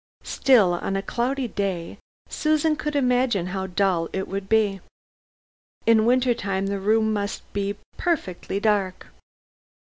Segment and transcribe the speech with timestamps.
[0.23, 4.81] Still, on a cloudy day, Susan could imagine how dull it would be.
[5.85, 9.09] In winter time the room must be perfectly dark.